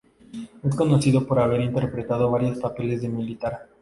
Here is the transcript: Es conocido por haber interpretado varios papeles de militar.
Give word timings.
Es 0.63 0.75
conocido 0.75 1.27
por 1.27 1.39
haber 1.39 1.61
interpretado 1.61 2.31
varios 2.31 2.57
papeles 2.57 3.03
de 3.03 3.09
militar. 3.09 3.69